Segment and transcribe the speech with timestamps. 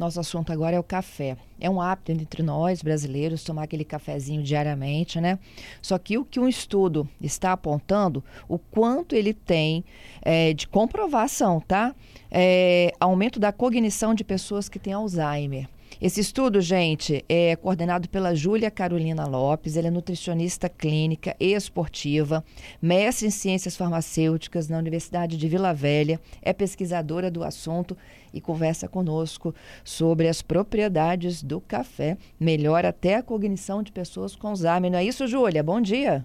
[0.00, 1.36] Nosso assunto agora é o café.
[1.60, 5.38] É um hábito entre nós, brasileiros, tomar aquele cafezinho diariamente, né?
[5.82, 9.84] Só que o que um estudo está apontando, o quanto ele tem
[10.22, 11.94] é, de comprovação, tá?
[12.30, 15.68] É, aumento da cognição de pessoas que têm Alzheimer.
[16.00, 19.76] Esse estudo, gente, é coordenado pela Júlia Carolina Lopes.
[19.76, 22.42] Ela é nutricionista clínica e esportiva,
[22.80, 27.94] mestre em ciências farmacêuticas na Universidade de Vila Velha, é pesquisadora do assunto
[28.32, 29.54] e conversa conosco
[29.84, 32.16] sobre as propriedades do café.
[32.38, 34.90] Melhora até a cognição de pessoas com Alzheimer.
[34.90, 35.62] Não é isso, Júlia?
[35.62, 36.24] Bom dia.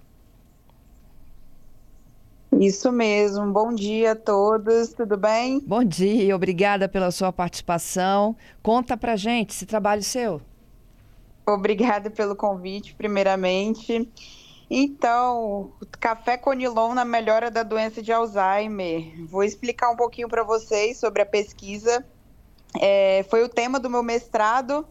[2.59, 3.51] Isso mesmo.
[3.51, 5.59] Bom dia a todos, tudo bem?
[5.65, 8.35] Bom dia, obrigada pela sua participação.
[8.63, 10.41] Conta pra gente esse trabalho seu.
[11.45, 14.09] Obrigada pelo convite, primeiramente.
[14.69, 19.25] Então, café conilon na melhora da doença de Alzheimer.
[19.27, 22.03] Vou explicar um pouquinho para vocês sobre a pesquisa.
[22.81, 24.85] É, foi o tema do meu mestrado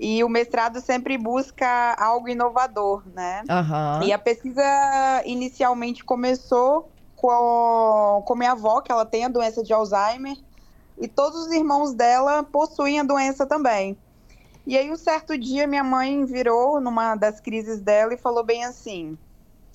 [0.00, 3.42] e o mestrado sempre busca algo inovador, né?
[3.42, 4.02] Uhum.
[4.02, 4.62] E a pesquisa
[5.26, 10.38] inicialmente começou com, com minha avó, que ela tem a doença de Alzheimer,
[10.98, 13.94] e todos os irmãos dela possuem a doença também.
[14.66, 18.64] E aí, um certo dia, minha mãe virou numa das crises dela e falou bem
[18.64, 19.18] assim: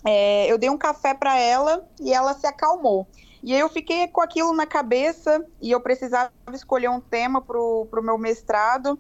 [0.04, 3.08] é, eu dei um café para ela e ela se acalmou.
[3.44, 7.60] E aí eu fiquei com aquilo na cabeça e eu precisava escolher um tema para
[7.60, 8.98] o meu mestrado.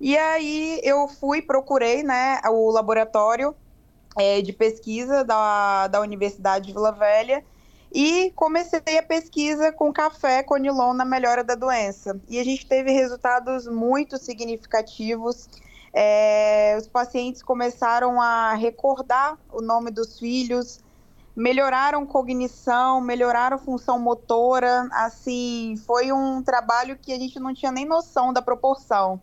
[0.00, 3.54] E aí eu fui, procurei né, o laboratório
[4.16, 7.44] é, de pesquisa da, da Universidade de Vila Velha
[7.92, 12.18] e comecei a pesquisa com café conilon na melhora da doença.
[12.30, 15.50] E a gente teve resultados muito significativos.
[15.92, 20.80] É, os pacientes começaram a recordar o nome dos filhos,
[21.36, 24.88] melhoraram cognição, melhoraram função motora.
[24.92, 29.20] Assim, foi um trabalho que a gente não tinha nem noção da proporção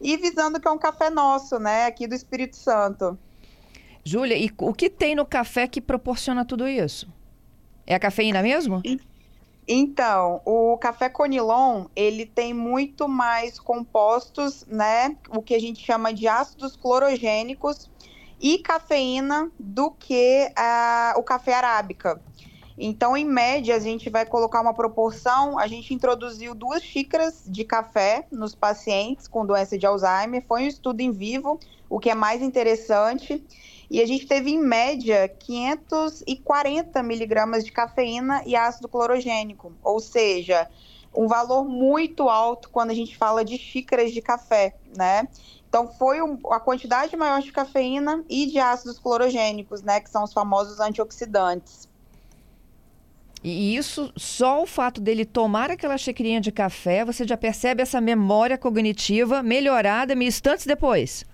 [0.00, 3.18] e visando que é um café nosso, né, aqui do Espírito Santo.
[4.04, 7.08] Júlia, e o que tem no café que proporciona tudo isso?
[7.86, 8.82] É a cafeína mesmo?
[9.66, 16.12] Então, o café conilon, ele tem muito mais compostos, né, o que a gente chama
[16.12, 17.90] de ácidos clorogênicos
[18.38, 22.20] e cafeína do que uh, o café arábica.
[22.76, 25.58] Então, em média, a gente vai colocar uma proporção.
[25.58, 30.44] A gente introduziu duas xícaras de café nos pacientes com doença de Alzheimer.
[30.46, 33.44] Foi um estudo em vivo, o que é mais interessante.
[33.88, 39.72] E a gente teve, em média, 540 miligramas de cafeína e ácido clorogênico.
[39.82, 40.68] Ou seja,
[41.14, 45.28] um valor muito alto quando a gente fala de xícaras de café, né?
[45.68, 46.18] Então, foi
[46.50, 50.00] a quantidade maior de cafeína e de ácidos clorogênicos, né?
[50.00, 51.88] Que são os famosos antioxidantes.
[53.44, 58.00] E isso, só o fato dele tomar aquela xicrinha de café, você já percebe essa
[58.00, 61.26] memória cognitiva melhorada instantes depois.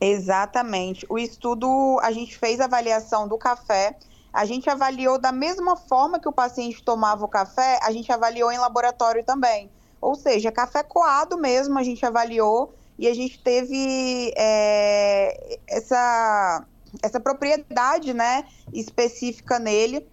[0.00, 1.04] Exatamente.
[1.08, 3.96] O estudo, a gente fez a avaliação do café,
[4.32, 8.52] a gente avaliou da mesma forma que o paciente tomava o café, a gente avaliou
[8.52, 9.68] em laboratório também.
[10.00, 16.64] Ou seja, café coado mesmo, a gente avaliou e a gente teve é, essa,
[17.02, 20.06] essa propriedade né, específica nele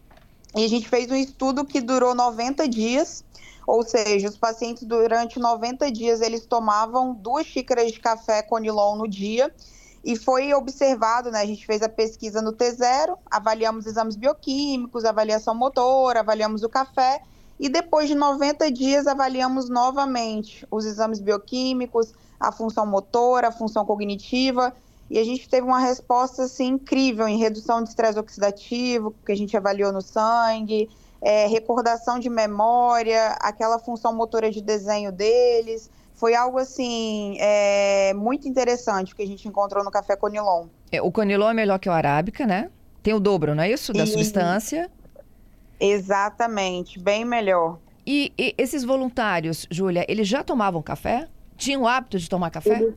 [0.55, 3.23] e a gente fez um estudo que durou 90 dias,
[3.67, 9.07] ou seja, os pacientes durante 90 dias eles tomavam duas xícaras de café conilon no
[9.07, 9.53] dia.
[10.03, 11.41] E foi observado, né?
[11.41, 17.21] A gente fez a pesquisa no T0, avaliamos exames bioquímicos, avaliação motora, avaliamos o café
[17.59, 23.85] e depois de 90 dias avaliamos novamente os exames bioquímicos, a função motora, a função
[23.85, 24.73] cognitiva
[25.09, 29.35] e a gente teve uma resposta assim, incrível em redução de estresse oxidativo, que a
[29.35, 30.89] gente avaliou no sangue,
[31.21, 35.89] é, recordação de memória, aquela função motora de desenho deles.
[36.13, 40.67] Foi algo assim é, muito interessante que a gente encontrou no café Conilon.
[40.91, 42.69] É, o Conilon é melhor que o Arábica, né?
[43.01, 43.93] Tem o dobro, não é isso?
[43.93, 44.07] Da e...
[44.07, 44.91] substância.
[45.79, 47.79] Exatamente, bem melhor.
[48.05, 51.27] E, e esses voluntários, Júlia, eles já tomavam café?
[51.55, 52.81] Tinham o hábito de tomar café?
[52.81, 52.95] Eles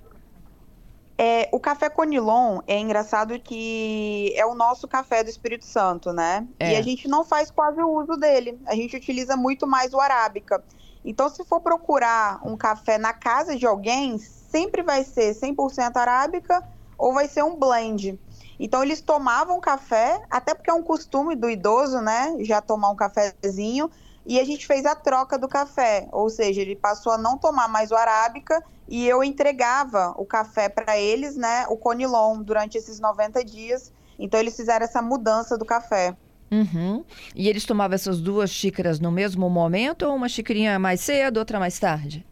[1.24, 6.48] é, o café Conilon é engraçado que é o nosso café do Espírito Santo, né?
[6.58, 6.72] É.
[6.72, 8.60] E a gente não faz quase o uso dele.
[8.66, 10.64] A gente utiliza muito mais o arábica.
[11.04, 16.60] Então, se for procurar um café na casa de alguém, sempre vai ser 100% arábica
[16.98, 18.19] ou vai ser um blend.
[18.58, 22.34] Então, eles tomavam café, até porque é um costume do idoso, né?
[22.40, 23.88] Já tomar um cafezinho
[24.26, 27.69] e a gente fez a troca do café, ou seja, ele passou a não tomar
[27.69, 33.00] mais o arábica e eu entregava o café para eles, né, o conilon, durante esses
[33.00, 33.90] 90 dias.
[34.18, 36.14] Então eles fizeram essa mudança do café.
[36.50, 37.02] Uhum.
[37.34, 41.58] E eles tomavam essas duas xícaras no mesmo momento ou uma xicrinha mais cedo, outra
[41.58, 42.26] mais tarde?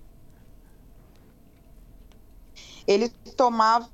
[2.86, 3.88] eles tomavam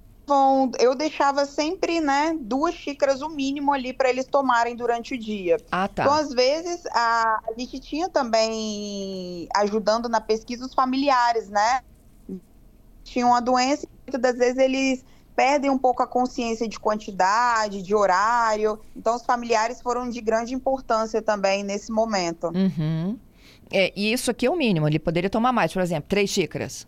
[0.81, 5.57] eu deixava sempre, né, duas xícaras o mínimo ali para eles tomarem durante o dia.
[5.71, 6.03] Ah, tá.
[6.03, 11.81] Então, às vezes, a, a gente tinha também, ajudando na pesquisa, os familiares, né?
[13.07, 15.05] Tinham a doença e muitas das vezes eles
[15.35, 18.81] perdem um pouco a consciência de quantidade, de horário.
[18.97, 22.49] Então, os familiares foram de grande importância também nesse momento.
[22.49, 23.17] Uhum.
[23.71, 26.87] É, e isso aqui é o mínimo, ele poderia tomar mais, por exemplo, três xícaras.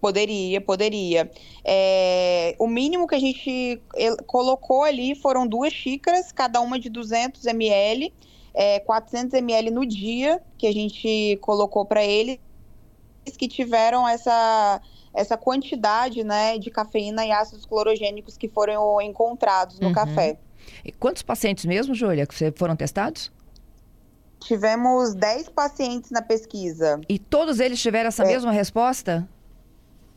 [0.00, 1.30] Poderia, poderia.
[1.64, 3.80] É, o mínimo que a gente
[4.26, 8.12] colocou ali foram duas xícaras, cada uma de 200 ml,
[8.52, 12.38] é, 400 ml no dia, que a gente colocou para eles,
[13.36, 14.80] que tiveram essa,
[15.14, 19.94] essa quantidade né, de cafeína e ácidos clorogênicos que foram encontrados no uhum.
[19.94, 20.36] café.
[20.84, 23.32] E quantos pacientes mesmo, Júlia, que foram testados?
[24.40, 27.00] Tivemos 10 pacientes na pesquisa.
[27.08, 28.26] E todos eles tiveram essa é.
[28.26, 29.26] mesma resposta?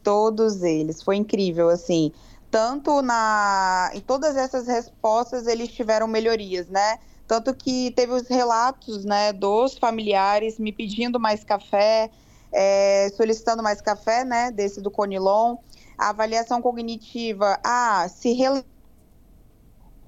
[0.03, 1.01] Todos eles.
[1.01, 2.11] Foi incrível, assim.
[2.51, 3.91] Tanto na.
[3.93, 6.97] Em todas essas respostas eles tiveram melhorias, né?
[7.27, 12.09] Tanto que teve os relatos, né, dos familiares me pedindo mais café,
[12.51, 15.57] é, solicitando mais café, né, desse do Conilon.
[15.97, 18.35] A avaliação cognitiva, ah, se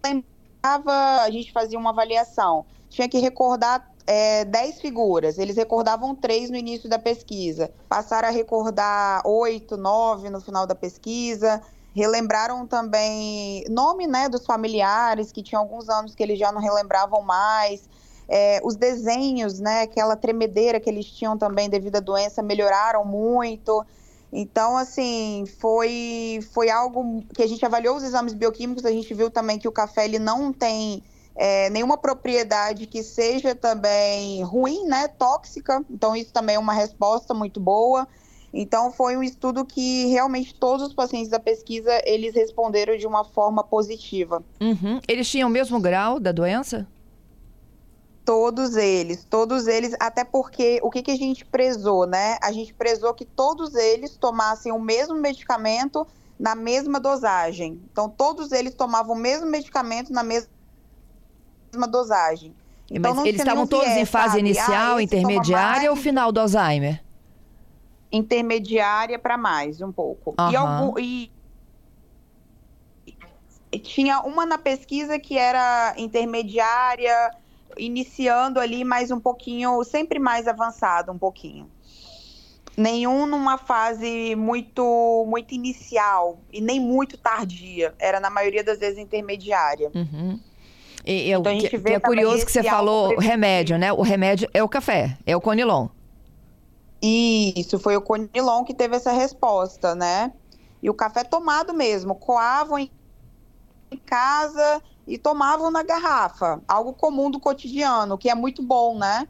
[0.06, 2.66] lembrava, a gente fazia uma avaliação.
[2.90, 5.38] Tinha que recordar é, 10 figuras.
[5.38, 7.72] Eles recordavam três no início da pesquisa.
[7.88, 11.62] Passaram a recordar oito, nove no final da pesquisa.
[11.96, 17.22] Relembraram também nome né, dos familiares, que tinham alguns anos que eles já não relembravam
[17.22, 17.88] mais.
[18.32, 23.84] É, os desenhos, né, aquela tremedeira que eles tinham também devido à doença, melhoraram muito.
[24.32, 29.32] Então, assim, foi, foi algo que a gente avaliou os exames bioquímicos, a gente viu
[29.32, 31.02] também que o café ele não tem
[31.36, 35.84] é, nenhuma propriedade que seja também ruim, né, tóxica.
[35.90, 38.08] Então isso também é uma resposta muito boa.
[38.54, 43.24] Então foi um estudo que realmente todos os pacientes da pesquisa eles responderam de uma
[43.24, 44.44] forma positiva.
[44.60, 45.00] Uhum.
[45.08, 46.86] Eles tinham o mesmo grau da doença?
[48.30, 52.38] Todos eles, todos eles, até porque o que, que a gente prezou, né?
[52.44, 56.06] A gente prezou que todos eles tomassem o mesmo medicamento
[56.40, 57.82] na mesma dosagem.
[57.92, 60.48] Então todos eles tomavam o mesmo medicamento na mesma
[61.90, 62.54] dosagem.
[62.92, 64.40] Então, Mas eles estavam todos em fase sabe?
[64.42, 67.04] inicial, ah, intermediária ou final do Alzheimer?
[68.12, 70.36] Intermediária para mais, um pouco.
[70.40, 70.52] Uhum.
[70.52, 71.32] E, algum, e
[73.80, 77.32] tinha uma na pesquisa que era intermediária,
[77.78, 81.70] iniciando ali mais um pouquinho, sempre mais avançado um pouquinho.
[82.78, 87.94] Nenhum numa fase muito muito inicial e nem muito tardia.
[88.00, 89.92] Era na maioria das vezes intermediária.
[89.94, 90.40] Uhum.
[91.06, 93.92] E, então, que, que é curioso que você falou remédio, né?
[93.92, 95.88] O remédio é o café, é o Conilon.
[97.02, 100.32] Isso, foi o Conilon que teve essa resposta, né?
[100.82, 102.90] E o café tomado mesmo, coavam em
[104.06, 109.28] casa e tomavam na garrafa, algo comum do cotidiano, que é muito bom, né?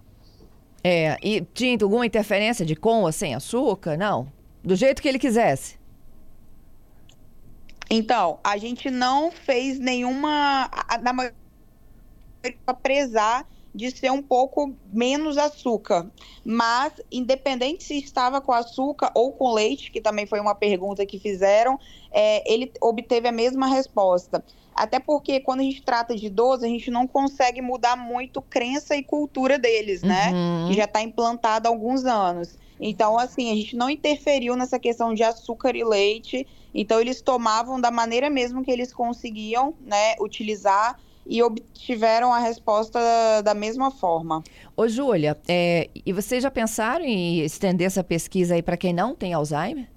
[0.83, 3.97] É, e tinha alguma interferência de com ou sem açúcar?
[3.97, 4.31] Não?
[4.63, 5.79] Do jeito que ele quisesse?
[7.89, 10.69] Então, a gente não fez nenhuma.
[11.01, 11.13] Na
[12.65, 16.09] para prezar de ser um pouco menos açúcar.
[16.43, 21.19] Mas, independente se estava com açúcar ou com leite, que também foi uma pergunta que
[21.19, 21.79] fizeram,
[22.11, 24.43] é, ele obteve a mesma resposta.
[24.73, 28.95] Até porque quando a gente trata de idoso, a gente não consegue mudar muito crença
[28.95, 30.31] e cultura deles, né?
[30.31, 30.67] Uhum.
[30.69, 32.57] Que já está implantada há alguns anos.
[32.79, 36.47] Então, assim, a gente não interferiu nessa questão de açúcar e leite.
[36.73, 40.97] Então, eles tomavam da maneira mesmo que eles conseguiam, né, utilizar
[41.29, 42.99] e obtiveram a resposta
[43.43, 44.43] da mesma forma.
[44.75, 49.13] Ô, Júlia, é, e vocês já pensaram em estender essa pesquisa aí para quem não
[49.13, 49.87] tem Alzheimer?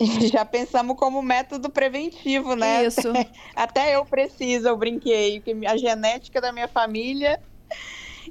[0.32, 2.84] Já pensamos como método preventivo, né?
[2.84, 3.12] Isso.
[3.54, 7.40] Até eu preciso, eu brinquei, porque a genética da minha família.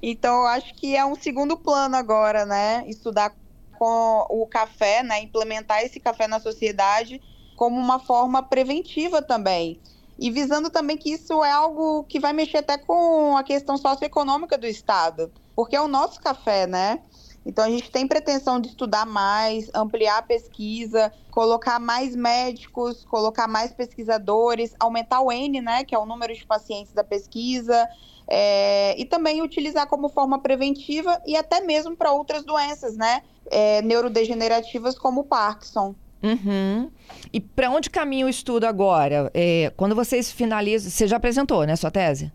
[0.03, 2.83] Então, eu acho que é um segundo plano agora, né?
[2.87, 3.33] Estudar
[3.79, 5.21] com o café, né?
[5.21, 7.21] Implementar esse café na sociedade
[7.55, 9.79] como uma forma preventiva também
[10.19, 14.57] e visando também que isso é algo que vai mexer até com a questão socioeconômica
[14.57, 17.01] do Estado, porque é o nosso café, né?
[17.45, 23.47] Então a gente tem pretensão de estudar mais, ampliar a pesquisa, colocar mais médicos, colocar
[23.47, 27.87] mais pesquisadores, aumentar o N, né, que é o número de pacientes da pesquisa,
[28.27, 33.81] é, e também utilizar como forma preventiva e até mesmo para outras doenças, né, é,
[33.81, 35.95] neurodegenerativas como o Parkinson.
[36.23, 36.89] Uhum.
[37.33, 39.31] E para onde caminha o estudo agora?
[39.33, 42.31] É, quando vocês finalizam, você já apresentou, né, sua tese?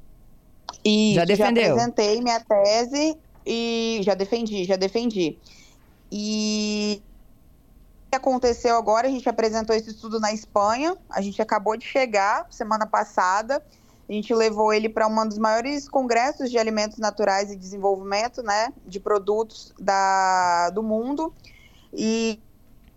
[0.84, 1.64] Isso, já defendeu?
[1.64, 5.38] Já apresentei minha tese e já defendi, já defendi.
[6.10, 7.02] E
[8.06, 11.84] o que aconteceu agora, a gente apresentou esse estudo na Espanha, a gente acabou de
[11.84, 13.62] chegar semana passada,
[14.08, 18.72] a gente levou ele para um dos maiores congressos de alimentos naturais e desenvolvimento, né,
[18.86, 21.34] de produtos da, do mundo,
[21.92, 22.38] e,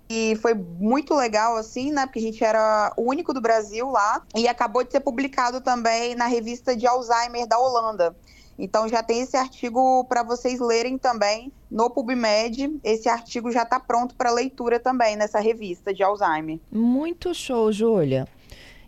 [0.10, 4.24] e foi muito legal, assim, né, porque a gente era o único do Brasil lá,
[4.36, 8.16] e acabou de ser publicado também na revista de Alzheimer da Holanda.
[8.58, 12.78] Então já tem esse artigo para vocês lerem também no PubMed.
[12.84, 16.60] Esse artigo já está pronto para leitura também nessa revista de Alzheimer.
[16.70, 18.28] Muito show, Júlia.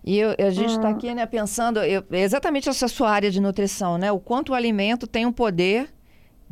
[0.03, 0.91] E eu, a gente está hum.
[0.91, 4.11] aqui né, pensando eu, exatamente essa sua área de nutrição, né?
[4.11, 5.87] O quanto o alimento tem um poder,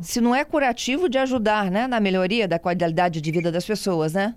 [0.00, 4.14] se não é curativo, de ajudar né, na melhoria da qualidade de vida das pessoas,
[4.14, 4.34] né?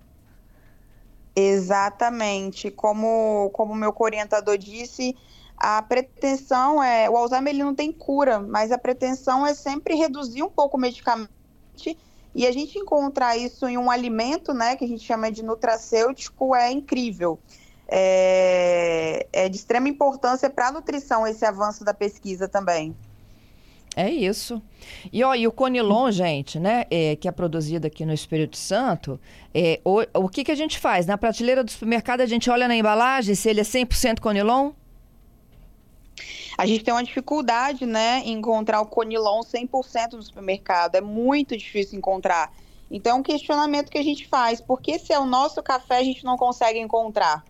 [1.36, 2.70] Exatamente.
[2.70, 5.16] Como como meu orientador disse,
[5.58, 10.44] a pretensão é, o Alzheimer ele não tem cura, mas a pretensão é sempre reduzir
[10.44, 11.30] um pouco o medicamento
[12.36, 16.56] e a gente encontrar isso em um alimento, né, que a gente chama de nutracêutico,
[16.56, 17.40] é incrível.
[17.88, 22.96] É, é de extrema importância para a nutrição esse avanço da pesquisa também.
[23.96, 24.62] É isso.
[25.12, 29.20] E, ó, e o Conilon, gente, né, é, que é produzido aqui no Espírito Santo,
[29.54, 31.06] é, o, o que, que a gente faz?
[31.06, 34.72] Na prateleira do supermercado, a gente olha na embalagem se ele é 100% Conilon?
[36.58, 40.96] A gente tem uma dificuldade, né, em encontrar o Conilon 100% no supermercado.
[40.96, 42.52] É muito difícil encontrar.
[42.90, 44.62] Então, é um questionamento que a gente faz.
[44.62, 47.44] Por que se é o nosso café a gente não consegue encontrar?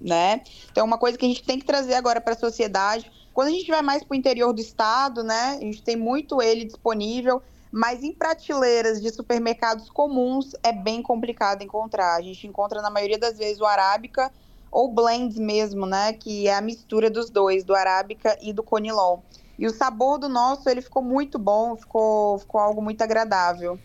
[0.00, 0.42] Né?
[0.70, 3.10] Então, é uma coisa que a gente tem que trazer agora para a sociedade.
[3.32, 6.42] Quando a gente vai mais para o interior do estado, né, a gente tem muito
[6.42, 12.16] ele disponível, mas em prateleiras de supermercados comuns é bem complicado encontrar.
[12.16, 14.30] A gente encontra, na maioria das vezes, o arábica
[14.70, 16.12] ou blends mesmo, né?
[16.12, 19.20] Que é a mistura dos dois, do arábica e do conilon.
[19.58, 23.78] E o sabor do nosso, ele ficou muito bom, ficou, ficou algo muito agradável.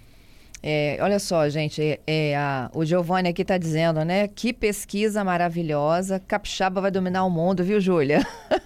[0.62, 4.28] É, olha só, gente, é, é a, o Giovanni aqui está dizendo, né?
[4.28, 6.20] Que pesquisa maravilhosa.
[6.20, 8.26] Capixaba vai dominar o mundo, viu, Júlia?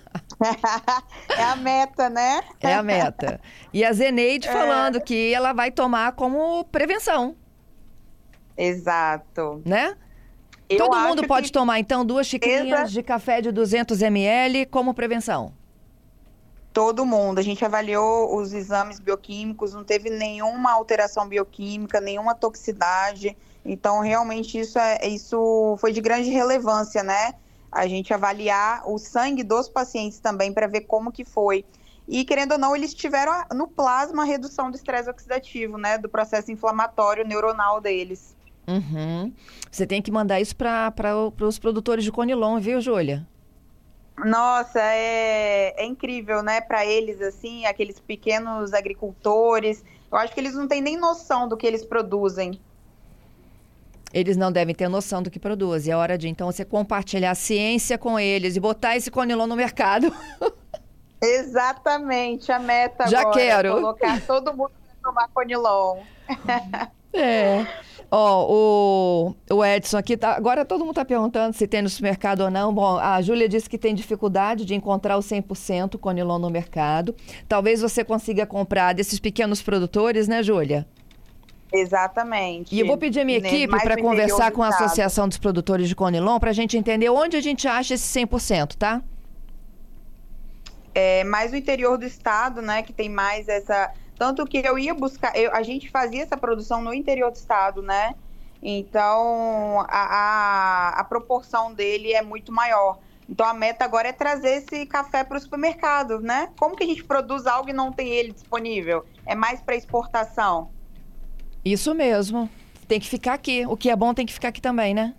[1.38, 2.42] é a meta, né?
[2.60, 3.40] É a meta.
[3.72, 4.52] E a Zeneide é.
[4.52, 7.36] falando que ela vai tomar como prevenção.
[8.58, 9.62] Exato.
[9.66, 9.96] Né?
[10.70, 11.52] Eu Todo mundo pode que...
[11.52, 12.92] tomar, então, duas xicrinhas Exa...
[12.92, 15.54] de café de 200 ml como prevenção?
[16.72, 17.40] Todo mundo.
[17.40, 23.36] A gente avaliou os exames bioquímicos, não teve nenhuma alteração bioquímica, nenhuma toxicidade.
[23.66, 27.34] Então, realmente, isso, é, isso foi de grande relevância, né?
[27.72, 31.64] A gente avaliar o sangue dos pacientes também para ver como que foi.
[32.08, 35.98] E, querendo ou não, eles tiveram no plasma a redução do estresse oxidativo, né?
[35.98, 38.36] Do processo inflamatório neuronal deles.
[38.68, 39.32] Uhum.
[39.72, 40.94] Você tem que mandar isso para
[41.42, 43.26] os produtores de Conilon, viu, Júlia?
[44.18, 46.62] Nossa, é, é incrível, né?
[46.62, 49.84] Para eles, assim, aqueles pequenos agricultores.
[50.12, 52.60] Eu acho que eles não têm nem noção do que eles produzem.
[54.14, 55.94] Eles não devem ter noção do que produzem.
[55.94, 59.56] É hora de, então, você compartilhar a ciência com eles e botar esse Conilon no
[59.56, 60.14] mercado.
[61.22, 63.68] Exatamente, a meta Já agora é quero.
[63.68, 66.00] é colocar todo mundo para tomar Conilon.
[67.14, 67.68] É.
[68.10, 70.36] Ó, o, o Edson aqui tá.
[70.36, 72.74] Agora todo mundo está perguntando se tem no supermercado ou não.
[72.74, 77.16] Bom, a Júlia disse que tem dificuldade de encontrar o 100% Conilon no mercado.
[77.48, 80.86] Talvez você consiga comprar desses pequenos produtores, né, Júlia?
[81.74, 82.76] Exatamente.
[82.76, 85.96] E eu vou pedir a minha equipe para conversar com a Associação dos Produtores de
[85.96, 89.02] Conilon para a gente entender onde a gente acha esse 100%, tá?
[90.94, 94.94] É, mais o interior do estado, né, que tem mais essa tanto que eu ia
[94.94, 98.14] buscar, eu, a gente fazia essa produção no interior do estado, né?
[98.62, 103.00] Então a, a, a proporção dele é muito maior.
[103.28, 106.52] Então a meta agora é trazer esse café para o supermercado, né?
[106.60, 109.04] Como que a gente produz algo e não tem ele disponível?
[109.26, 110.70] É mais para exportação.
[111.64, 112.50] Isso mesmo.
[112.88, 113.66] Tem que ficar aqui.
[113.68, 115.14] O que é bom tem que ficar aqui também, né?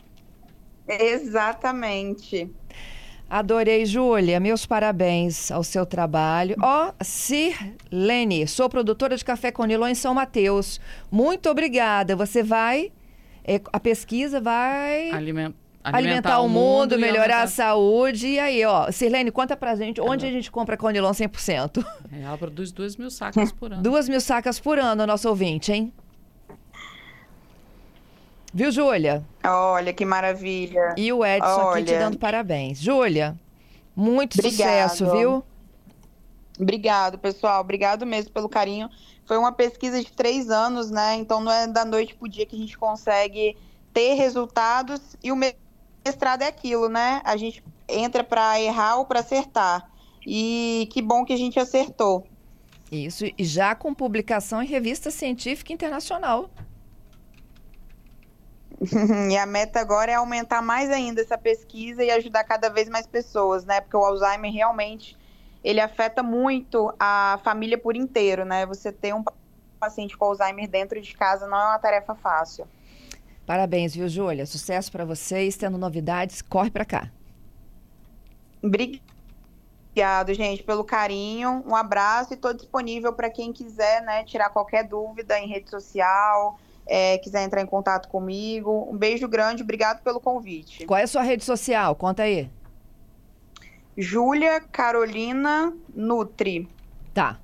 [0.87, 2.51] Exatamente.
[3.31, 4.39] Adorei, Júlia.
[4.39, 6.55] Meus parabéns ao seu trabalho.
[6.61, 10.79] Ó, oh, Sirlene, sou produtora de café Conilon em São Mateus.
[11.11, 12.15] Muito obrigada.
[12.15, 12.93] Você vai.
[13.43, 15.11] É, a pesquisa vai.
[15.11, 15.55] Aliment...
[15.85, 17.43] Alimentar, alimentar, o mundo, mundo melhorar aumentar...
[17.43, 18.29] a saúde.
[18.29, 21.85] E aí, ó, Sirlene, conta pra gente onde a gente compra Conilon 100%.
[22.13, 23.83] É, ela produz 2 mil sacas por ano.
[23.83, 25.93] 2 mil sacas por ano, nosso ouvinte, hein?
[28.55, 29.25] Viu, Júlia?
[29.45, 30.95] Olha que maravilha.
[30.97, 31.81] E o Edson Olha.
[31.81, 32.79] aqui te dando parabéns.
[32.79, 33.35] Júlia,
[33.97, 34.91] muito Obrigado.
[34.91, 35.43] sucesso, viu?
[36.61, 37.61] Obrigado, pessoal.
[37.61, 38.91] Obrigado mesmo pelo carinho.
[39.27, 41.15] Foi uma pesquisa de três anos, né?
[41.15, 43.57] Então não é da noite pro dia que a gente consegue
[43.93, 45.01] ter resultados.
[45.23, 45.37] E o
[46.05, 47.23] mestrado é aquilo, né?
[47.25, 49.91] A gente entra para errar ou para acertar.
[50.27, 52.27] E que bom que a gente acertou.
[52.91, 56.51] Isso, e já com publicação em revista científica internacional.
[59.31, 63.07] e a meta agora é aumentar mais ainda essa pesquisa e ajudar cada vez mais
[63.07, 63.81] pessoas, né?
[63.81, 65.17] Porque o Alzheimer realmente
[65.63, 68.67] ele afeta muito a família por inteiro, né?
[68.67, 69.23] Você ter um
[69.79, 72.67] paciente com Alzheimer dentro de casa não é uma tarefa fácil.
[73.47, 74.47] Parabéns, viu, Júlia?
[74.47, 75.57] Sucesso para vocês.
[75.57, 77.11] Tendo novidades, corre para cá.
[78.63, 81.63] Obrigado, gente, pelo carinho.
[81.67, 86.59] Um abraço e estou disponível para quem quiser né, tirar qualquer dúvida em rede social,
[86.87, 88.89] é, quiser entrar em contato comigo.
[88.91, 90.87] Um beijo grande, obrigado pelo convite.
[90.87, 91.95] Qual é a sua rede social?
[91.95, 92.51] Conta aí.
[93.97, 96.69] Júlia Carolina Nutri.
[97.13, 97.39] Tá.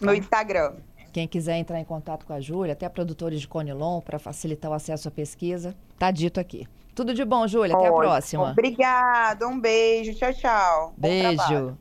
[0.00, 0.74] No Instagram.
[1.12, 4.74] Quem quiser entrar em contato com a Júlia, até produtores de Conilon, para facilitar o
[4.74, 6.66] acesso à pesquisa, tá dito aqui.
[6.94, 7.76] Tudo de bom, Júlia.
[7.76, 8.50] Até a próxima.
[8.50, 9.46] Obrigada.
[9.46, 10.14] Um beijo.
[10.14, 10.94] Tchau, tchau.
[10.96, 11.76] Beijo.